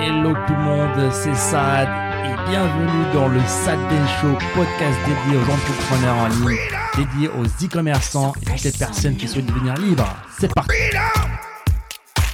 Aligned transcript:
Hello 0.00 0.32
tout 0.46 0.52
le 0.54 0.58
monde, 0.60 1.12
c'est 1.12 1.34
Sad 1.34 1.88
et 2.24 2.50
bienvenue 2.50 3.12
dans 3.12 3.28
le 3.28 3.40
Sad 3.40 3.78
Show, 4.20 4.32
podcast 4.54 4.98
dédié 5.06 5.38
aux 5.38 5.50
entrepreneurs 5.50 6.16
en 6.16 6.28
ligne, 6.28 6.58
dédié 6.96 7.28
aux 7.28 7.44
e-commerçants 7.44 8.32
et 8.42 8.44
toutes 8.44 8.62
les 8.62 8.72
personnes 8.72 9.16
qui 9.16 9.26
souhaitent 9.26 9.46
devenir 9.46 9.74
libres. 9.74 10.08
C'est 10.38 10.52
parti. 10.54 10.70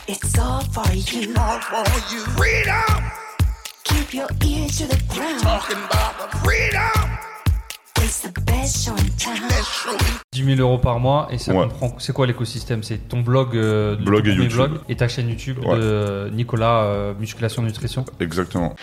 It's 0.06 0.38
all 0.38 0.61
for 0.72 0.85
you. 0.92 1.32
all 1.37 1.61
for 1.61 1.85
you. 2.12 2.21
Freedom, 2.37 3.03
Keep 3.85 4.15
your 4.15 4.29
ear 4.45 4.69
to 4.69 4.87
the 4.87 4.99
ground. 5.15 5.41
talking 5.41 5.79
about 5.79 6.31
the 6.31 6.37
freedom. 6.39 7.34
10 10.33 10.45
000 10.45 10.61
euros 10.61 10.79
par 10.79 10.99
mois 11.01 11.29
et 11.31 11.39
ça 11.39 11.53
Ouais. 11.53 11.63
comprend. 11.69 11.95
C'est 11.99 12.13
quoi 12.13 12.27
l'écosystème? 12.27 12.83
C'est 12.83 13.09
ton 13.09 13.21
blog, 13.21 13.57
euh, 13.57 13.96
Blog 13.96 14.27
et 14.27 14.33
YouTube. 14.33 14.53
blog 14.53 14.71
et 14.89 14.96
ta 14.96 15.09
chaîne 15.09 15.29
YouTube 15.29 15.59
Ouais. 15.64 15.77
de 15.77 16.31
Nicolas 16.32 16.85
euh, 16.85 17.14
Musculation 17.19 17.63
Nutrition? 17.63 18.05
Exactement. 18.21 18.75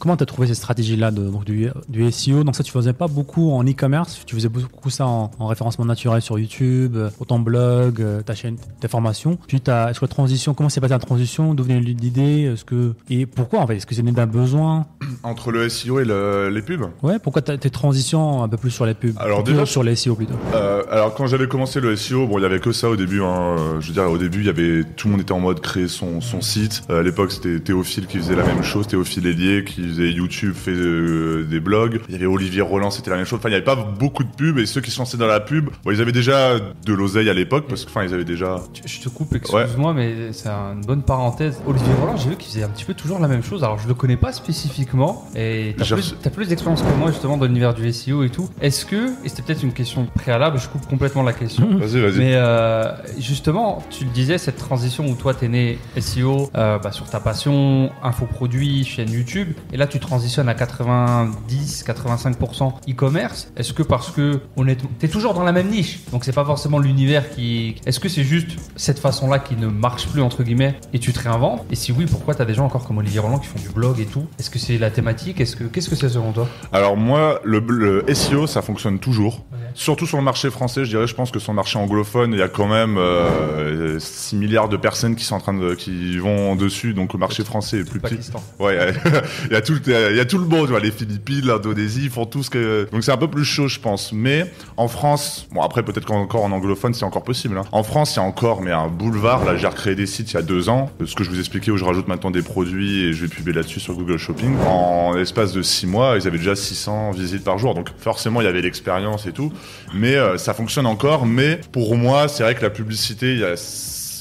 Comment 0.00 0.16
tu 0.16 0.22
as 0.22 0.26
trouvé 0.26 0.48
cette 0.48 0.56
stratégie-là 0.56 1.10
du, 1.10 1.68
du 1.88 2.10
SEO 2.10 2.42
Donc 2.42 2.56
ça, 2.56 2.62
tu 2.64 2.72
faisais 2.72 2.94
pas 2.94 3.06
beaucoup 3.06 3.52
en 3.52 3.62
e-commerce, 3.64 4.22
tu 4.26 4.34
faisais 4.34 4.48
beaucoup 4.48 4.88
ça 4.90 5.06
en, 5.06 5.30
en 5.38 5.46
référencement 5.46 5.84
naturel 5.84 6.22
sur 6.22 6.38
YouTube, 6.38 6.96
euh, 6.96 7.10
pour 7.16 7.26
ton 7.26 7.38
blog, 7.38 8.00
euh, 8.00 8.22
ta 8.22 8.34
chaîne, 8.34 8.56
tes 8.80 8.88
formations. 8.88 9.38
Puis 9.46 9.60
ta, 9.60 9.92
transition, 10.08 10.54
comment 10.54 10.70
s'est 10.70 10.80
passée 10.80 10.94
la 10.94 10.98
transition? 10.98 11.52
D'où 11.54 11.62
venait 11.64 11.80
l'idée? 11.80 12.50
Est-ce 12.52 12.64
que 12.64 12.94
et 13.10 13.26
pourquoi 13.26 13.60
en 13.60 13.66
fait? 13.66 13.76
Est-ce 13.76 13.86
que 13.86 13.94
c'est 13.94 14.02
né 14.02 14.12
d'un 14.12 14.26
besoin? 14.26 14.86
Entre 15.22 15.52
le 15.52 15.68
SEO 15.68 16.00
et 16.00 16.04
le- 16.06 16.48
les 16.48 16.62
pubs 16.62 16.86
Ouais, 17.02 17.18
pourquoi 17.18 17.42
t'as 17.42 17.58
tes 17.58 17.68
transitions 17.70 18.42
un 18.42 18.48
peu 18.48 18.56
plus 18.56 18.70
sur 18.70 18.86
les 18.86 18.94
pubs? 18.94 19.14
Alors 19.18 19.44
déjà- 19.44 19.66
sur 19.66 19.82
les 19.82 19.96
SEO 19.96 20.14
plutôt. 20.14 20.34
Euh, 20.54 20.82
alors 20.90 21.14
quand 21.14 21.26
j'avais 21.26 21.46
commencé 21.46 21.78
le 21.80 21.94
SEO, 21.94 22.26
bon 22.26 22.38
il 22.38 22.42
y 22.42 22.44
avait 22.46 22.60
que 22.60 22.72
ça 22.72 22.88
au 22.88 22.96
début. 22.96 23.20
Hein. 23.22 23.56
Euh, 23.58 23.80
Je 23.80 23.88
veux 23.88 23.92
dire 23.92 24.10
au 24.10 24.16
début 24.18 24.40
il 24.40 24.46
y 24.46 24.48
avait 24.48 24.84
tout 24.96 25.08
le 25.08 25.12
monde 25.12 25.20
était 25.20 25.32
en 25.32 25.40
mode 25.40 25.60
créer 25.60 25.88
son, 25.88 26.22
son 26.22 26.40
site. 26.40 26.82
Euh, 26.88 27.00
à 27.00 27.02
l'époque 27.02 27.32
c'était 27.32 27.60
Théophile 27.60 28.06
qui 28.06 28.16
faisait 28.16 28.36
la 28.36 28.44
même 28.44 28.62
chose, 28.62 28.86
Théophile 28.86 29.26
Hélier 29.26 29.64
qui 29.64 29.89
faisait 29.90 30.10
YouTube, 30.10 30.54
fait 30.54 30.72
euh, 30.72 31.44
des 31.44 31.60
blogs. 31.60 32.00
Il 32.08 32.12
y 32.12 32.16
avait 32.16 32.26
Olivier 32.26 32.62
Roland, 32.62 32.90
c'était 32.90 33.10
la 33.10 33.16
même 33.16 33.26
chose. 33.26 33.38
Enfin 33.38 33.48
il 33.48 33.52
y 33.52 33.56
avait 33.56 33.64
pas 33.64 33.76
beaucoup 33.76 34.24
de 34.24 34.30
pubs 34.30 34.58
et 34.58 34.66
ceux 34.66 34.80
qui 34.80 34.90
se 34.90 34.98
lançaient 34.98 35.16
dans 35.16 35.26
la 35.26 35.40
pub, 35.40 35.70
bon, 35.84 35.90
ils 35.90 36.00
avaient 36.00 36.12
déjà 36.12 36.58
de 36.58 36.92
l'oseille 36.92 37.28
à 37.30 37.34
l'époque 37.34 37.66
parce 37.68 37.84
que 37.84 37.90
enfin 37.90 38.04
ils 38.04 38.14
avaient 38.14 38.24
déjà. 38.24 38.56
Je 38.84 39.00
te 39.00 39.08
coupe, 39.08 39.34
excuse-moi, 39.34 39.94
mais 39.94 40.32
c'est 40.32 40.48
une 40.48 40.84
bonne 40.84 41.02
parenthèse. 41.02 41.60
Olivier 41.66 41.92
Roland, 42.00 42.16
j'ai 42.16 42.30
vu 42.30 42.36
qu'il 42.36 42.52
faisait 42.52 42.64
un 42.64 42.68
petit 42.68 42.84
peu 42.84 42.94
toujours 42.94 43.18
la 43.18 43.28
même 43.28 43.42
chose. 43.42 43.64
Alors 43.64 43.78
je 43.78 43.88
le 43.88 43.94
connais 43.94 44.16
pas 44.16 44.32
spécifiquement 44.32 45.28
et 45.34 45.74
t'as 45.76 45.84
plus, 45.84 46.14
t'as 46.20 46.30
plus 46.30 46.48
d'expérience 46.48 46.82
que 46.82 46.98
moi 46.98 47.10
justement 47.10 47.36
dans 47.36 47.46
l'univers 47.46 47.74
du 47.74 47.90
SEO 47.92 48.24
et 48.24 48.30
tout. 48.30 48.48
Est-ce 48.60 48.84
que, 48.84 49.10
et 49.24 49.28
c'était 49.28 49.42
peut-être 49.42 49.62
une 49.62 49.72
question 49.72 50.06
préalable, 50.06 50.58
je 50.58 50.68
coupe 50.68 50.86
complètement 50.86 51.22
la 51.22 51.32
question. 51.32 51.68
Vas-y 51.78 52.00
vas-y. 52.00 52.18
Mais 52.18 52.34
euh, 52.34 52.92
justement, 53.18 53.82
tu 53.90 54.04
le 54.04 54.10
disais, 54.10 54.38
cette 54.38 54.56
transition 54.56 55.06
où 55.06 55.14
toi 55.14 55.34
t'es 55.34 55.48
né 55.48 55.78
SEO 55.98 56.50
euh, 56.54 56.78
bah, 56.78 56.92
sur 56.92 57.08
ta 57.08 57.20
passion, 57.20 57.90
infoproduit, 58.02 58.84
chaîne 58.84 59.10
YouTube, 59.10 59.48
et 59.72 59.76
là 59.80 59.86
tu 59.86 59.98
transitionnes 59.98 60.50
à 60.50 60.54
90-85% 60.54 62.90
e-commerce. 62.90 63.50
Est-ce 63.56 63.72
que 63.72 63.82
parce 63.82 64.10
que 64.10 64.40
honnêtement, 64.56 64.90
t'es 64.98 65.08
toujours 65.08 65.32
dans 65.32 65.42
la 65.42 65.52
même 65.52 65.68
niche, 65.68 66.00
donc 66.12 66.24
c'est 66.24 66.34
pas 66.34 66.44
forcément 66.44 66.78
l'univers 66.78 67.30
qui. 67.30 67.76
Est-ce 67.86 67.98
que 67.98 68.10
c'est 68.10 68.22
juste 68.22 68.50
cette 68.76 68.98
façon-là 68.98 69.38
qui 69.38 69.56
ne 69.56 69.68
marche 69.68 70.06
plus 70.08 70.20
entre 70.20 70.42
guillemets 70.42 70.78
et 70.92 70.98
tu 70.98 71.14
te 71.14 71.20
réinventes? 71.20 71.64
Et 71.70 71.76
si 71.76 71.92
oui, 71.92 72.04
pourquoi 72.04 72.34
t'as 72.34 72.44
des 72.44 72.54
gens 72.54 72.66
encore 72.66 72.86
comme 72.86 72.98
Olivier 72.98 73.20
Roland 73.20 73.38
qui 73.38 73.46
font 73.46 73.58
du 73.58 73.70
blog 73.70 74.00
et 74.00 74.06
tout? 74.06 74.26
Est-ce 74.38 74.50
que 74.50 74.58
c'est 74.58 74.76
la 74.76 74.90
thématique? 74.90 75.40
Est-ce 75.40 75.56
que 75.56 75.64
qu'est-ce 75.64 75.88
que 75.88 75.96
c'est 75.96 76.10
selon 76.10 76.32
toi? 76.32 76.46
Alors 76.72 76.98
moi, 76.98 77.40
le 77.44 78.04
SEO, 78.12 78.46
ça 78.46 78.60
fonctionne 78.60 78.98
toujours. 78.98 79.46
Surtout 79.74 80.06
sur 80.06 80.16
le 80.18 80.22
marché 80.24 80.50
français, 80.50 80.84
je 80.84 80.90
dirais, 80.90 81.06
je 81.06 81.14
pense 81.14 81.30
que 81.30 81.38
sur 81.38 81.52
le 81.52 81.56
marché 81.56 81.78
anglophone, 81.78 82.32
il 82.32 82.38
y 82.38 82.42
a 82.42 82.48
quand 82.48 82.66
même 82.68 82.96
euh, 82.98 83.98
6 83.98 84.36
milliards 84.36 84.68
de 84.68 84.76
personnes 84.76 85.16
qui 85.16 85.24
sont 85.24 85.36
en 85.36 85.40
train 85.40 85.54
de, 85.54 85.74
qui 85.74 86.18
vont 86.18 86.56
dessus, 86.56 86.92
donc 86.94 87.12
le 87.12 87.18
marché 87.18 87.44
français 87.44 87.78
est 87.80 87.84
plus 87.88 88.00
petit. 88.00 88.30
Ouais, 88.58 88.92
il 89.46 89.52
y 89.52 89.56
a 89.56 89.60
tout, 89.60 89.74
le- 89.74 90.10
il 90.10 90.16
y 90.16 90.20
a 90.20 90.24
tout 90.24 90.38
le 90.38 90.46
monde, 90.46 90.66
tu 90.66 90.70
vois, 90.72 90.80
les 90.80 90.90
Philippines, 90.90 91.46
l'Indonésie, 91.46 92.02
ils 92.04 92.10
font 92.10 92.26
tout 92.26 92.42
ce 92.42 92.50
que, 92.50 92.88
donc 92.92 93.04
c'est 93.04 93.12
un 93.12 93.16
peu 93.16 93.28
plus 93.28 93.44
chaud, 93.44 93.68
je 93.68 93.78
pense. 93.80 94.12
Mais 94.12 94.50
en 94.76 94.88
France, 94.88 95.46
bon 95.52 95.62
après 95.62 95.82
peut-être 95.82 96.04
qu'encore 96.06 96.44
en 96.44 96.52
anglophone 96.52 96.94
c'est 96.94 97.04
encore 97.04 97.24
possible. 97.24 97.56
hein. 97.58 97.62
En 97.72 97.82
France, 97.82 98.14
il 98.14 98.18
y 98.18 98.22
a 98.22 98.24
encore 98.24 98.62
mais 98.62 98.72
un 98.72 98.88
boulevard. 98.88 99.44
Là, 99.44 99.56
j'ai 99.56 99.66
recréé 99.66 99.94
des 99.94 100.06
sites 100.06 100.32
il 100.32 100.34
y 100.34 100.38
a 100.38 100.42
deux 100.42 100.68
ans. 100.68 100.90
Ce 101.04 101.14
que 101.14 101.24
je 101.24 101.30
vous 101.30 101.38
expliquais 101.38 101.70
où 101.70 101.76
je 101.76 101.84
rajoute 101.84 102.08
maintenant 102.08 102.30
des 102.30 102.42
produits 102.42 103.04
et 103.04 103.12
je 103.12 103.22
vais 103.24 103.28
publier 103.28 103.54
là-dessus 103.56 103.80
sur 103.80 103.94
Google 103.94 104.18
Shopping. 104.18 104.54
En 104.66 105.12
l'espace 105.14 105.52
de 105.52 105.62
six 105.62 105.86
mois, 105.86 106.16
ils 106.16 106.26
avaient 106.26 106.38
déjà 106.38 106.54
600 106.56 107.12
visites 107.12 107.44
par 107.44 107.58
jour. 107.58 107.74
Donc 107.74 107.88
forcément, 107.98 108.40
il 108.40 108.44
y 108.44 108.48
avait 108.48 108.62
l'expérience 108.62 109.26
et 109.26 109.32
tout. 109.32 109.52
Mais 109.94 110.16
euh, 110.16 110.38
ça 110.38 110.54
fonctionne 110.54 110.86
encore. 110.86 111.26
Mais 111.26 111.60
pour 111.72 111.96
moi, 111.96 112.28
c'est 112.28 112.42
vrai 112.42 112.54
que 112.54 112.62
la 112.62 112.70
publicité, 112.70 113.32
il 113.32 113.40
y 113.40 113.44
a 113.44 113.56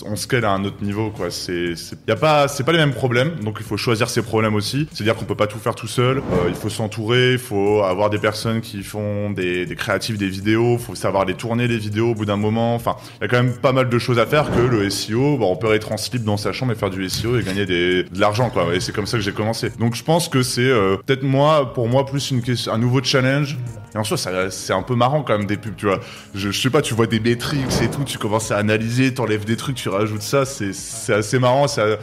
on 0.06 0.16
scale 0.16 0.46
à 0.46 0.52
un 0.52 0.64
autre 0.66 0.84
niveau 0.84 1.12
quoi. 1.12 1.32
C'est 1.32 1.74
a 2.08 2.16
pas 2.16 2.48
c'est 2.48 2.64
pas 2.64 2.72
les 2.72 2.78
mêmes 2.78 2.94
problèmes 2.94 3.32
donc 3.44 3.58
il 3.60 3.66
faut 3.66 3.78
choisir 3.78 4.10
ses 4.10 4.22
problèmes 4.22 4.56
aussi. 4.56 4.88
C'est 4.94 5.04
à 5.04 5.06
dire 5.06 5.16
qu'on 5.16 5.26
peut 5.26 5.36
pas 5.36 5.48
tout 5.48 5.60
faire 5.60 5.76
tout 5.76 5.88
seul 5.88 6.18
Euh, 6.18 6.50
il 6.50 6.56
faut 6.56 6.70
s'entourer 6.70 7.34
il 7.34 7.40
faut 7.40 7.84
avoir 7.84 8.10
des 8.10 8.18
personnes 8.18 8.62
qui 8.62 8.84
font 8.84 9.32
des, 9.32 9.66
des 9.66 9.76
créatifs 9.76 10.18
des 10.18 10.30
vidéos 10.30 10.78
faut 10.78 10.96
savoir 10.96 11.26
les 11.26 11.34
tourner 11.34 11.68
les 11.68 11.78
vidéos 11.78 12.12
au 12.12 12.16
bout 12.16 12.26
d'un 12.26 12.38
moment. 12.38 12.76
Enfin 12.76 12.96
il 13.20 13.24
y 13.24 13.26
a 13.26 13.28
quand 13.28 13.44
même 13.44 13.58
pas 13.58 13.74
mal 13.74 13.90
de 13.90 14.00
choses 14.00 14.20
à 14.20 14.26
faire 14.26 14.50
que 14.52 14.62
le 14.62 14.90
SEO 14.90 15.38
bon, 15.38 15.52
on 15.52 15.56
peut 15.56 15.74
être 15.74 15.92
en 15.92 15.98
slip 15.98 16.24
dans 16.24 16.38
sa 16.38 16.52
chambre 16.52 16.72
et 16.72 16.76
faire 16.76 16.90
du 16.90 17.08
SEO 17.10 17.40
et 17.40 17.44
gagner 17.44 17.66
de 17.66 18.06
l'argent 18.16 18.50
quoi. 18.50 18.74
Et 18.74 18.80
c'est 18.80 18.94
comme 18.94 19.08
ça 19.08 19.18
que 19.18 19.24
j'ai 19.24 19.34
commencé. 19.34 19.70
Donc 19.80 19.96
je 19.96 20.04
pense 20.04 20.30
que 20.30 20.44
c'est 20.44 20.62
euh, 20.62 20.98
peut-être 21.06 21.24
moi 21.24 21.74
pour 21.74 21.88
moi 21.88 22.06
plus 22.06 22.32
une 22.32 22.42
un 22.68 22.78
nouveau 22.78 23.04
challenge 23.04 23.58
et 23.94 23.98
en 23.98 24.04
soi, 24.04 24.18
c'est 24.18 24.74
un 24.74 24.84
peu 24.84 24.96
marrant 24.96 25.24
quand 25.24 25.38
même 25.38 25.48
des 25.48 25.58
pubs, 25.58 25.76
tu 25.76 25.88
vois. 25.88 26.00
Je, 26.36 26.52
je 26.52 26.62
sais 26.62 26.70
pas, 26.70 26.82
tu 26.82 26.94
vois 26.94 27.08
des 27.08 27.20
métriques 27.20 27.82
et 27.82 27.90
tout, 27.90 28.04
tu 28.04 28.18
commences 28.18 28.52
à 28.52 28.58
analyser, 28.58 29.14
t'enlèves 29.14 29.46
des 29.46 29.58
trucs, 29.58 29.76
tu 29.76 29.90
rajoutes 29.90 30.22
ça, 30.22 30.46
c'est 30.46 31.14
assez 31.14 31.40
marrant. 31.40 31.68
Ça, 31.68 31.98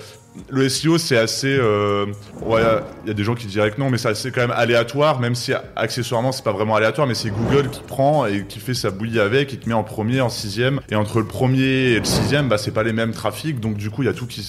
le 0.51 0.69
SEO, 0.69 0.99
c'est 0.99 1.17
assez. 1.17 1.57
Euh, 1.59 2.07
ouais, 2.43 2.63
il 3.05 3.09
y 3.09 3.11
a 3.11 3.15
des 3.15 3.25
gens 3.25 3.35
qui 3.35 3.47
diraient 3.47 3.71
que 3.71 3.81
non, 3.81 3.91
mais 3.91 3.99
c'est 3.99 4.31
quand 4.31 4.41
même 4.41 4.55
aléatoire, 4.55 5.21
même 5.21 5.35
si 5.35 5.53
accessoirement 5.77 6.33
c'est 6.33 6.45
pas 6.45 6.53
vraiment 6.53 6.77
aléatoire, 6.77 7.07
mais 7.07 7.15
c'est 7.15 7.31
Google 7.31 7.71
qui 7.71 7.83
prend 7.83 8.27
et 8.27 8.45
qui 8.47 8.61
fait 8.61 8.75
sa 8.75 8.91
bouillie 8.91 9.21
avec 9.21 9.55
et 9.55 9.57
qui 9.59 9.69
met 9.69 9.75
en 9.75 9.85
premier, 9.85 10.21
en 10.21 10.29
sixième. 10.29 10.81
Et 10.91 10.97
entre 10.97 11.21
le 11.21 11.27
premier 11.27 11.93
et 11.93 11.99
le 11.99 12.05
sixième, 12.05 12.49
bah 12.49 12.59
c'est 12.59 12.73
pas 12.73 12.83
les 12.83 12.93
mêmes 12.93 13.13
trafics, 13.13 13.61
donc 13.61 13.77
du 13.77 13.91
coup 13.91 14.03
il 14.03 14.07
y 14.07 14.11
a 14.11 14.15
tout 14.15 14.27
qui 14.27 14.43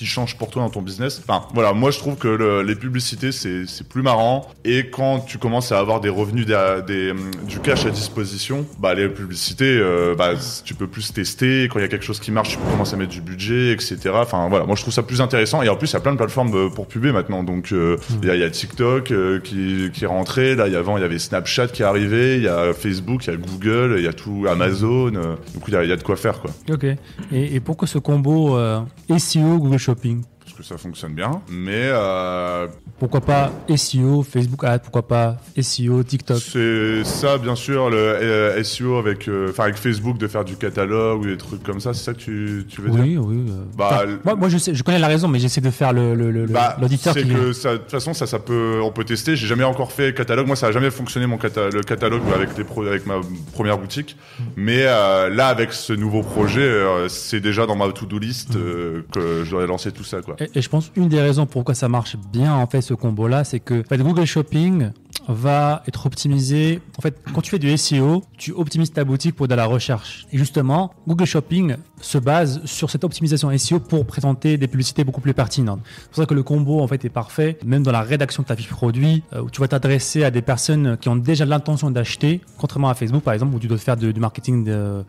qui 0.00 0.06
change 0.06 0.38
pour 0.38 0.48
toi 0.48 0.62
dans 0.62 0.70
ton 0.70 0.80
business. 0.80 1.20
Enfin, 1.22 1.44
voilà, 1.52 1.74
moi 1.74 1.90
je 1.90 1.98
trouve 1.98 2.16
que 2.16 2.26
le- 2.26 2.62
les 2.62 2.74
publicités 2.74 3.32
c'est 3.32 3.86
plus 3.86 4.00
marrant 4.00 4.48
et 4.64 4.88
quand 4.88 5.20
tu 5.20 5.36
commences 5.36 5.72
à 5.72 5.78
avoir 5.78 6.00
des 6.00 6.08
revenus, 6.08 6.46
des, 6.46 7.10
hum, 7.10 7.30
du 7.46 7.58
cash 7.60 7.84
à 7.84 7.90
disposition, 7.90 8.64
bah 8.78 8.94
les 8.94 9.10
publicités, 9.10 9.76
euh, 9.78 10.14
bah 10.16 10.30
tu 10.64 10.72
peux 10.74 10.86
plus 10.86 11.12
tester. 11.12 11.68
Quand 11.70 11.78
il 11.80 11.82
y 11.82 11.84
a 11.84 11.88
quelque 11.88 12.06
chose 12.06 12.18
qui 12.18 12.30
marche, 12.32 12.48
tu 12.48 12.56
peux 12.56 12.70
commencer 12.70 12.94
à 12.94 12.96
mettre 12.96 13.10
du 13.10 13.20
budget, 13.20 13.72
etc. 13.72 13.98
Enfin 14.14 14.48
voilà, 14.48 14.64
moi 14.64 14.74
je 14.74 14.80
trouve 14.80 14.94
ça 14.94 15.02
plus 15.02 15.20
intéressant 15.20 15.60
et 15.60 15.68
en 15.68 15.76
plus 15.76 15.90
il 15.90 15.92
y 15.92 15.96
a 15.96 16.00
plein 16.00 16.12
de 16.12 16.16
plateformes 16.16 16.54
euh, 16.54 16.70
pour 16.70 16.86
puber 16.86 17.12
maintenant. 17.12 17.42
Donc 17.42 17.72
euh, 17.72 17.98
il 18.22 18.28
y, 18.28 18.42
a, 18.42 18.48
TikTok 18.48 19.10
euh, 19.10 19.38
qui 19.38 19.90
qui 19.92 20.04
est 20.04 20.06
rentré. 20.06 20.54
Là, 20.56 20.66
y 20.66 20.76
avant 20.76 20.96
il 20.96 21.02
y 21.02 21.04
avait 21.04 21.18
Snapchat 21.18 21.68
qui 21.68 21.82
est 21.82 21.84
arrivé, 21.84 22.36
il 22.38 22.44
y 22.44 22.48
a 22.48 22.72
Facebook, 22.72 23.26
il 23.26 23.30
y 23.32 23.34
a 23.34 23.36
Google, 23.36 23.96
il 23.98 24.04
y 24.04 24.08
a 24.08 24.14
tout 24.14 24.46
Amazon. 24.48 25.12
euh, 25.14 25.34
donc 25.52 25.64
il 25.68 25.74
y 25.74 25.76
a, 25.76 25.96
de 25.96 26.02
quoi 26.02 26.16
faire 26.16 26.40
quoi. 26.40 26.50
Ok. 26.72 26.86
Et, 27.32 27.60
pourquoi 27.60 27.86
ce 27.86 27.98
combo 27.98 28.56
euh, 28.56 28.80
SEO 29.18 29.58
Google 29.58 29.78
Shopping 29.78 29.89
Parce 29.94 30.29
que 30.60 30.66
ça 30.66 30.76
fonctionne 30.78 31.14
bien, 31.14 31.40
mais 31.50 31.72
euh, 31.88 32.66
Pourquoi 32.98 33.20
pas 33.20 33.50
SEO 33.74 34.22
Facebook 34.22 34.62
Ads 34.64 34.80
Pourquoi 34.80 35.06
pas 35.08 35.36
SEO 35.60 36.02
TikTok? 36.02 36.38
C'est 36.38 37.02
ça, 37.04 37.38
bien 37.38 37.54
sûr, 37.56 37.88
le 37.90 37.96
euh, 37.96 38.62
SEO 38.62 38.96
avec, 38.98 39.26
euh, 39.28 39.48
enfin 39.50 39.64
avec 39.64 39.76
Facebook 39.76 40.18
de 40.18 40.28
faire 40.28 40.44
du 40.44 40.56
catalogue 40.56 41.22
ou 41.22 41.26
des 41.26 41.36
trucs 41.36 41.62
comme 41.62 41.80
ça. 41.80 41.94
C'est 41.94 42.04
ça 42.04 42.12
que 42.14 42.18
tu, 42.18 42.64
tu 42.68 42.80
veux 42.82 42.90
dire? 42.90 43.00
Oui, 43.00 43.16
oui. 43.18 43.52
Bah, 43.76 44.04
moi, 44.24 44.34
moi, 44.36 44.48
je 44.48 44.58
sais, 44.58 44.74
je 44.74 44.82
connais 44.82 44.98
la 44.98 45.08
raison, 45.08 45.28
mais 45.28 45.38
j'essaie 45.38 45.60
de 45.62 45.70
faire 45.70 45.92
le 45.92 46.46
Bah, 46.46 46.76
l'auditeur 46.80 47.14
c'est 47.14 47.22
qui. 47.22 47.30
que 47.32 47.52
ça, 47.52 47.72
de 47.72 47.76
toute 47.78 47.90
façon, 47.90 48.12
ça, 48.14 48.26
ça 48.26 48.38
peut, 48.38 48.80
on 48.82 48.92
peut 48.92 49.04
tester. 49.04 49.36
J'ai 49.36 49.46
jamais 49.46 49.64
encore 49.64 49.92
fait 49.92 50.14
catalogue. 50.14 50.46
Moi, 50.46 50.56
ça 50.56 50.66
a 50.68 50.72
jamais 50.72 50.90
fonctionné 50.90 51.26
mon 51.26 51.38
cata- 51.38 51.70
le 51.70 51.82
catalogue 51.82 52.22
avec 52.34 52.56
les 52.58 52.64
pro- 52.64 52.84
avec 52.86 53.06
ma 53.06 53.20
première 53.54 53.78
boutique. 53.78 54.16
Mais 54.56 54.82
euh, 54.84 55.30
là, 55.30 55.48
avec 55.48 55.72
ce 55.72 55.92
nouveau 55.94 56.22
projet, 56.22 56.60
euh, 56.60 57.08
c'est 57.08 57.40
déjà 57.40 57.66
dans 57.66 57.76
ma 57.76 57.90
to-do 57.92 58.18
list 58.18 58.56
euh, 58.56 59.02
que 59.12 59.42
je 59.44 59.50
dois 59.50 59.66
lancer 59.66 59.90
tout 59.92 60.04
ça, 60.04 60.20
quoi. 60.20 60.36
Et, 60.54 60.62
je 60.62 60.68
pense 60.68 60.90
une 60.96 61.08
des 61.08 61.20
raisons 61.20 61.46
pourquoi 61.46 61.74
ça 61.74 61.88
marche 61.88 62.16
bien 62.32 62.54
en 62.54 62.66
fait 62.66 62.80
ce 62.80 62.94
combo 62.94 63.28
là, 63.28 63.44
c'est 63.44 63.60
que 63.60 63.82
en 63.90 64.02
Google 64.02 64.24
Shopping 64.24 64.90
va 65.28 65.82
être 65.86 66.06
optimisé. 66.06 66.80
En 66.98 67.02
fait, 67.02 67.16
quand 67.34 67.40
tu 67.40 67.50
fais 67.50 67.58
du 67.58 67.76
SEO, 67.76 68.22
tu 68.36 68.52
optimises 68.52 68.92
ta 68.92 69.04
boutique 69.04 69.36
pour 69.36 69.48
de 69.48 69.54
la 69.54 69.66
recherche. 69.66 70.26
Et 70.32 70.38
justement, 70.38 70.92
Google 71.06 71.24
Shopping 71.24 71.76
se 72.00 72.18
base 72.18 72.62
sur 72.64 72.90
cette 72.90 73.04
optimisation 73.04 73.56
SEO 73.56 73.80
pour 73.80 74.06
présenter 74.06 74.56
des 74.56 74.68
publicités 74.68 75.04
beaucoup 75.04 75.20
plus 75.20 75.34
pertinentes. 75.34 75.80
C'est 75.84 76.08
pour 76.08 76.16
ça 76.16 76.26
que 76.26 76.34
le 76.34 76.42
combo 76.42 76.80
en 76.80 76.86
fait 76.86 77.04
est 77.04 77.10
parfait, 77.10 77.58
même 77.64 77.82
dans 77.82 77.92
la 77.92 78.02
rédaction 78.02 78.42
de 78.42 78.48
ta 78.48 78.56
fiche 78.56 78.68
produit, 78.68 79.22
euh, 79.32 79.42
où 79.42 79.50
tu 79.50 79.60
vas 79.60 79.68
t'adresser 79.68 80.24
à 80.24 80.30
des 80.30 80.42
personnes 80.42 80.96
qui 80.98 81.08
ont 81.08 81.16
déjà 81.16 81.44
l'intention 81.44 81.90
d'acheter, 81.90 82.40
contrairement 82.58 82.88
à 82.88 82.94
Facebook 82.94 83.22
par 83.22 83.34
exemple, 83.34 83.54
où 83.54 83.58
tu 83.58 83.66
dois 83.66 83.78
faire 83.78 83.96
du 83.96 84.12
marketing 84.20 84.64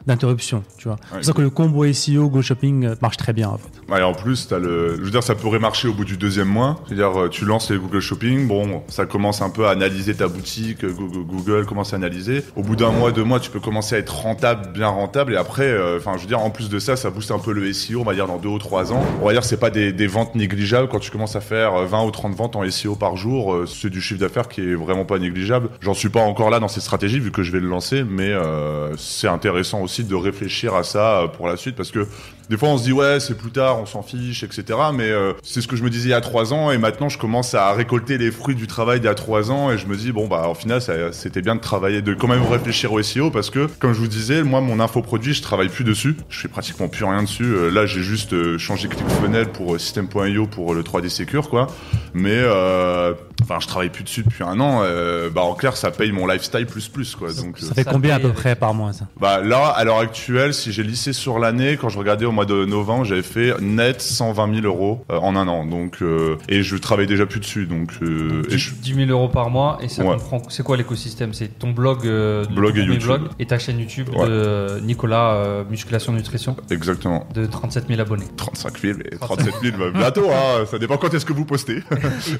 d'interruption. 0.05 0.63
Tu 0.77 0.87
vois. 0.87 0.97
C'est 1.09 1.15
pour 1.15 1.25
ça 1.25 1.33
que 1.33 1.41
le 1.41 1.49
combo 1.49 1.91
SEO 1.91 2.29
Google 2.29 2.43
Shopping 2.43 2.85
euh, 2.85 2.95
marche 3.01 3.17
très 3.17 3.33
bien 3.33 3.49
en 3.49 3.57
fait. 3.57 3.69
Ouais, 3.89 4.01
en 4.01 4.13
plus, 4.13 4.47
t'as 4.47 4.59
le, 4.59 4.97
je 4.97 5.01
veux 5.01 5.11
dire, 5.11 5.23
ça 5.23 5.35
pourrait 5.35 5.59
marcher 5.59 5.87
au 5.87 5.93
bout 5.93 6.05
du 6.05 6.17
deuxième 6.17 6.47
mois. 6.47 6.79
C'est-à-dire, 6.85 7.19
euh, 7.19 7.29
tu 7.29 7.45
lances 7.45 7.69
les 7.69 7.77
Google 7.77 7.99
Shopping, 7.99 8.47
bon, 8.47 8.83
ça 8.87 9.05
commence 9.05 9.41
un 9.41 9.49
peu 9.49 9.67
à 9.67 9.71
analyser 9.71 10.10
ta 10.13 10.27
boutique, 10.27 10.83
euh, 10.83 10.93
Google, 10.93 11.65
commence 11.65 11.93
à 11.93 11.95
analyser. 11.95 12.43
Au 12.55 12.63
bout 12.63 12.75
d'un 12.75 12.91
mois, 12.91 13.11
deux 13.11 13.23
mois, 13.23 13.39
tu 13.39 13.49
peux 13.49 13.59
commencer 13.59 13.95
à 13.95 13.99
être 13.99 14.15
rentable, 14.15 14.71
bien 14.73 14.87
rentable, 14.87 15.33
et 15.33 15.37
après, 15.37 15.67
euh, 15.67 15.97
enfin, 15.97 16.13
je 16.17 16.21
veux 16.21 16.27
dire, 16.27 16.39
en 16.39 16.49
plus 16.49 16.69
de 16.69 16.79
ça, 16.79 16.95
ça 16.95 17.09
booste 17.09 17.31
un 17.31 17.39
peu 17.39 17.51
le 17.53 17.71
SEO, 17.73 18.01
on 18.01 18.03
va 18.03 18.13
dire, 18.13 18.27
dans 18.27 18.37
deux 18.37 18.49
ou 18.49 18.59
trois 18.59 18.93
ans. 18.93 19.03
On 19.21 19.25
va 19.25 19.33
dire, 19.33 19.43
c'est 19.43 19.59
pas 19.59 19.69
des, 19.69 20.07
ventes 20.07 20.35
négligeables 20.35 20.89
quand 20.89 20.99
tu 20.99 21.11
commences 21.11 21.35
à 21.35 21.41
faire 21.41 21.73
euh, 21.75 21.85
20 21.85 22.05
ou 22.05 22.11
30 22.11 22.35
ventes 22.35 22.55
en 22.55 22.69
SEO 22.69 22.95
par 22.95 23.15
jour, 23.15 23.53
euh, 23.53 23.65
c'est 23.65 23.89
du 23.89 24.01
chiffre 24.01 24.19
d'affaires 24.19 24.47
qui 24.47 24.61
est 24.61 24.75
vraiment 24.75 25.05
pas 25.05 25.19
négligeable. 25.19 25.69
J'en 25.81 25.93
suis 25.93 26.09
pas 26.09 26.21
encore 26.21 26.49
là 26.49 26.59
dans 26.59 26.67
cette 26.67 26.83
stratégie, 26.83 27.19
vu 27.19 27.31
que 27.31 27.43
je 27.43 27.51
vais 27.51 27.59
le 27.59 27.67
lancer, 27.67 28.03
mais 28.03 28.29
euh, 28.29 28.95
c'est 28.97 29.27
intéressant 29.27 29.81
aussi 29.81 30.03
de 30.03 30.15
réfléchir 30.15 30.75
à 30.75 30.83
ça 30.83 31.21
euh, 31.21 31.27
pour 31.27 31.47
la 31.47 31.57
suite, 31.57 31.75
parce 31.75 31.91
que 31.91 32.07
des 32.51 32.57
fois, 32.57 32.67
on 32.69 32.77
se 32.77 32.83
dit 32.83 32.91
ouais, 32.91 33.21
c'est 33.21 33.37
plus 33.37 33.49
tard, 33.51 33.79
on 33.79 33.85
s'en 33.85 34.03
fiche, 34.03 34.43
etc. 34.43 34.77
Mais 34.93 35.09
euh, 35.09 35.31
c'est 35.41 35.61
ce 35.61 35.67
que 35.69 35.77
je 35.77 35.83
me 35.83 35.89
disais 35.89 36.09
il 36.09 36.11
y 36.11 36.13
a 36.13 36.19
trois 36.19 36.53
ans, 36.53 36.69
et 36.69 36.77
maintenant, 36.77 37.07
je 37.07 37.17
commence 37.17 37.53
à 37.55 37.71
récolter 37.71 38.17
les 38.17 38.29
fruits 38.29 38.55
du 38.55 38.67
travail 38.67 38.99
d'il 38.99 39.05
y 39.05 39.09
a 39.09 39.15
trois 39.15 39.51
ans, 39.51 39.71
et 39.71 39.77
je 39.77 39.87
me 39.87 39.95
dis 39.95 40.11
bon 40.11 40.27
bah, 40.27 40.47
au 40.49 40.53
final, 40.53 40.81
c'était 41.13 41.41
bien 41.41 41.55
de 41.55 41.61
travailler, 41.61 42.01
de 42.01 42.13
quand 42.13 42.27
même 42.27 42.45
réfléchir 42.45 42.91
au 42.91 43.01
SEO, 43.01 43.31
parce 43.31 43.49
que 43.49 43.67
comme 43.79 43.93
je 43.93 43.99
vous 43.99 44.07
disais, 44.09 44.43
moi, 44.43 44.59
mon 44.59 44.81
infoproduit, 44.81 45.33
je 45.33 45.41
travaille 45.41 45.69
plus 45.69 45.85
dessus, 45.85 46.17
je 46.29 46.41
fais 46.41 46.49
pratiquement 46.49 46.89
plus 46.89 47.05
rien 47.05 47.23
dessus. 47.23 47.45
Euh, 47.45 47.69
là, 47.71 47.85
j'ai 47.85 48.01
juste 48.01 48.33
euh, 48.33 48.57
changé 48.57 48.89
ClickFunnels 48.89 49.47
pour 49.47 49.73
euh, 49.75 49.77
System.io 49.79 50.45
pour 50.45 50.73
euh, 50.73 50.75
le 50.75 50.83
3D 50.83 51.07
Secure, 51.07 51.49
quoi. 51.49 51.67
Mais 52.13 52.35
euh, 52.35 53.13
enfin, 53.43 53.59
je 53.61 53.67
travaille 53.67 53.89
plus 53.89 54.03
dessus 54.03 54.23
depuis 54.23 54.43
un 54.43 54.59
an. 54.59 54.81
euh, 54.83 55.29
bah 55.29 55.41
en 55.41 55.53
clair, 55.53 55.77
ça 55.77 55.89
paye 55.91 56.11
mon 56.11 56.27
lifestyle 56.27 56.65
plus 56.65 56.89
plus, 56.89 57.15
quoi. 57.15 57.31
Donc 57.31 57.59
Ça 57.59 57.73
fait 57.73 57.85
combien 57.85 58.15
à 58.15 58.19
peu 58.19 58.33
près 58.33 58.55
par 58.55 58.73
mois 58.73 58.91
ça? 58.91 59.05
Bah 59.19 59.39
là, 59.39 59.67
à 59.67 59.83
l'heure 59.85 59.99
actuelle, 59.99 60.53
si 60.53 60.73
j'ai 60.73 60.83
lissé 60.83 61.13
sur 61.13 61.39
l'année, 61.39 61.77
quand 61.79 61.87
je 61.87 61.97
regardais 61.97 62.25
au 62.25 62.31
mois 62.33 62.40
de 62.45 62.65
novembre, 62.65 63.05
j'avais 63.05 63.21
fait 63.23 63.53
net 63.61 64.01
120 64.01 64.53
000 64.61 64.65
euros 64.65 65.05
euh, 65.11 65.17
en 65.19 65.35
un 65.35 65.47
an. 65.47 65.65
Donc 65.65 65.97
euh, 66.01 66.37
et 66.49 66.63
je 66.63 66.75
travaille 66.77 67.07
déjà 67.07 67.25
plus 67.25 67.39
dessus. 67.39 67.65
Donc 67.65 67.91
euh, 68.01 68.43
et 68.49 68.57
je- 68.57 68.73
10 68.73 68.93
000 68.95 69.09
euros 69.09 69.29
par 69.29 69.49
mois 69.49 69.77
et 69.81 69.87
ça 69.87 70.03
Ouais. 70.03 70.13
comprend. 70.17 70.41
C'est 70.49 70.63
quoi 70.63 70.77
l'écosystème? 70.77 71.33
C'est 71.33 71.47
ton 71.59 71.71
blog, 71.71 72.05
euh, 72.05 72.45
Blog 72.45 72.77
et 72.77 72.81
YouTube. 72.83 73.03
blog 73.03 73.21
et 73.39 73.45
ta 73.45 73.59
chaîne 73.59 73.79
YouTube 73.79 74.09
Ouais. 74.15 74.27
de 74.27 74.79
Nicolas 74.81 75.33
euh, 75.35 75.63
Musculation 75.69 76.13
Nutrition 76.13 76.55
exactement 76.69 77.27
de 77.33 77.45
37 77.45 77.87
000 77.87 77.99
abonnés. 78.01 78.25
35 78.37 78.79
000 78.79 78.99
et 79.11 79.17
37 79.17 79.53
000 79.61 79.77
bah, 79.77 79.85
bientôt. 79.93 80.29
Hein, 80.31 80.65
ça 80.69 80.77
dépend 80.79 80.97
quand 80.97 81.13
est-ce 81.13 81.25
que 81.25 81.33
vous 81.33 81.45
postez. 81.45 81.77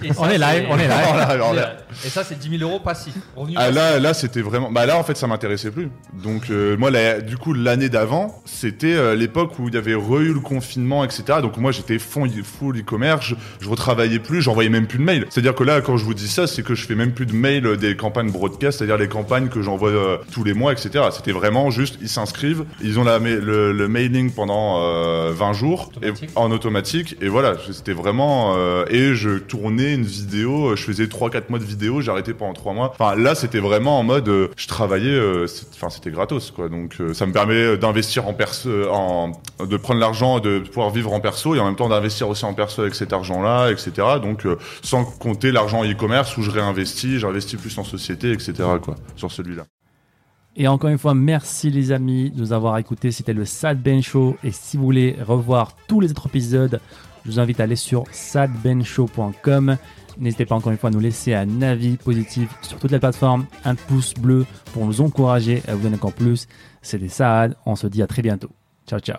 Et- 0.04 0.08
et 0.08 0.12
On 0.18 0.28
est 0.30 0.38
live, 0.38 0.66
on 0.70 0.78
est 0.78 0.88
live. 0.88 1.66
Et 2.06 2.10
ça, 2.10 2.24
c'est 2.24 2.38
10 2.40 2.58
000 2.58 2.70
euros 2.70 2.80
passifs. 2.80 3.14
Ah, 3.38 3.42
passif. 3.56 3.76
là, 3.76 4.00
là, 4.00 4.14
c'était 4.14 4.42
vraiment. 4.42 4.72
Bah 4.72 4.86
là, 4.86 4.98
en 4.98 5.04
fait, 5.04 5.18
ça 5.18 5.28
m'intéressait 5.28 5.72
plus. 5.72 5.90
Donc, 6.24 6.50
euh, 6.50 6.78
moi, 6.78 6.90
la- 6.92 7.20
du 7.22 7.38
coup, 7.38 7.54
l'année 7.54 7.90
d'avant, 7.90 8.42
c'était 8.46 8.94
euh, 8.94 9.16
l'époque 9.16 9.60
où 9.60 9.68
il 9.68 9.74
y 9.74 9.78
avait 9.78 9.91
re-eu 9.96 10.34
le 10.34 10.40
confinement, 10.40 11.04
etc. 11.04 11.24
Donc, 11.42 11.58
moi, 11.58 11.72
j'étais 11.72 12.00
fond- 12.00 12.28
full 12.44 12.80
e-commerce. 12.80 13.26
Je, 13.26 13.36
je 13.62 13.70
retravaillais 13.70 14.20
plus. 14.20 14.42
J'envoyais 14.42 14.70
même 14.70 14.88
plus 14.88 15.00
de 15.00 15.04
mails. 15.04 15.26
C'est-à-dire 15.30 15.56
que 15.56 15.64
là, 15.64 15.82
quand 15.82 15.98
je 15.98 16.06
vous 16.06 16.14
dis 16.14 16.28
ça, 16.28 16.48
c'est 16.48 16.64
que 16.64 16.76
je 16.76 16.86
fais 16.86 16.96
même 16.96 17.12
plus 17.14 17.26
de 17.26 17.34
mails 17.34 17.66
euh, 17.66 17.76
des 17.78 17.96
campagnes 17.96 18.32
broadcast, 18.32 18.78
c'est-à-dire 18.80 18.98
les 18.98 19.08
campagnes 19.08 19.50
que 19.50 19.62
j'envoie 19.62 19.90
euh, 19.90 20.18
tous 20.32 20.44
les 20.44 20.54
mois, 20.54 20.72
etc. 20.72 21.06
C'était 21.12 21.32
vraiment 21.32 21.70
juste, 21.72 21.98
ils 22.02 22.10
s'inscrivent, 22.10 22.66
ils 22.82 23.00
ont 23.00 23.04
la, 23.04 23.20
le, 23.20 23.72
le 23.74 23.88
mailing 23.88 24.32
pendant 24.32 24.82
euh, 24.84 25.32
20 25.34 25.54
jours 25.54 25.92
et, 26.02 26.08
Automatique. 26.10 26.30
en 26.36 26.52
automatique. 26.52 27.16
Et 27.22 27.28
voilà, 27.28 27.56
c'était 27.72 27.94
vraiment. 27.94 28.56
euh, 28.58 28.86
et 28.90 29.14
je 29.16 29.38
tournais 29.38 29.94
une 29.94 30.04
vidéo. 30.04 30.76
Je 30.76 30.84
faisais 30.84 31.06
3-4 31.06 31.44
mois 31.50 31.60
de 31.60 31.64
vidéo. 31.64 32.02
Arrêté 32.10 32.34
pendant 32.34 32.54
3 32.54 32.74
mois. 32.74 32.94
Enfin, 32.98 33.16
là, 33.16 33.36
c'était 33.36 33.60
vraiment 33.60 34.00
en 34.00 34.04
mode, 34.04 34.28
euh, 34.30 34.48
je 34.58 34.68
travaillais. 34.68 35.12
euh, 35.12 35.46
Enfin, 35.76 35.90
c'était 35.90 36.12
gratos, 36.12 36.52
quoi. 36.52 36.70
Donc, 36.70 36.96
euh, 37.00 37.14
ça 37.14 37.26
me 37.26 37.32
permet 37.32 37.78
d'investir 37.78 38.28
en 38.28 38.34
perso, 38.34 38.70
en 38.92 39.32
de 39.72 39.78
prendre 39.78 40.02
l'argent, 40.02 40.40
de 40.40 40.60
pouvoir 40.60 40.90
vivre 40.90 41.14
en 41.14 41.22
perso 41.22 41.56
et 41.56 41.60
en 41.60 41.66
même 41.66 41.78
temps 41.78 41.88
d'investir 41.88 42.28
aussi 42.28 42.44
en 42.44 42.54
perso 42.54 42.82
avec 42.82 42.94
cet 42.94 43.14
argent-là, 43.14 43.72
etc. 43.72 43.92
Donc, 44.22 44.46
euh, 44.46 44.58
sans 44.84 45.06
compter 45.06 45.52
l'argent 45.52 45.84
e-commerce 45.86 46.36
où 46.38 46.42
je 46.42 46.52
réinvestis, 46.52 47.20
j'investis 47.20 47.60
plus 47.60 47.76
en 47.78 47.86
société, 47.86 48.32
etc. 48.34 48.54
Quoi, 48.82 48.96
sur 49.16 49.32
celui-là. 49.32 49.64
Et 50.58 50.68
encore 50.68 50.90
une 50.90 50.98
fois, 50.98 51.14
merci 51.14 51.70
les 51.70 51.94
amis 51.94 52.30
de 52.32 52.38
nous 52.38 52.52
avoir 52.52 52.78
écoutés. 52.78 53.12
C'était 53.12 53.34
le 53.34 53.46
Sad 53.46 53.82
Ben 53.82 54.04
Show. 54.04 54.36
Et 54.44 54.52
si 54.52 54.76
vous 54.76 54.84
voulez 54.84 55.16
revoir 55.26 55.78
tous 55.88 56.02
les 56.02 56.12
autres 56.12 56.28
épisodes, 56.28 56.82
je 57.24 57.32
vous 57.32 57.40
invite 57.40 57.62
à 57.62 57.64
aller 57.64 57.78
sur 57.78 58.04
sadbenshow.com. 58.12 59.78
N'hésitez 60.18 60.46
pas 60.46 60.56
encore 60.56 60.74
une 60.74 60.78
fois 60.78 60.90
à 60.90 60.92
nous 60.92 61.00
laisser 61.00 61.34
un 61.34 61.62
avis 61.62 61.96
positif 61.96 62.50
sur 62.62 62.78
toutes 62.78 62.92
les 62.92 63.00
plateformes, 63.00 63.46
un 63.64 63.76
pouce 63.76 64.14
bleu 64.14 64.46
pour 64.74 64.86
nous 64.86 65.00
encourager 65.00 65.64
à 65.70 65.76
vous 65.76 65.84
donner 65.84 65.96
encore 65.96 66.12
plus. 66.12 66.48
C'était 66.82 67.08
Saad. 67.08 67.56
On 67.66 67.78
se 67.78 67.88
dit 67.88 68.02
à 68.02 68.08
très 68.08 68.22
bientôt. 68.22 68.50
Ciao, 68.86 69.00
ciao. 69.00 69.18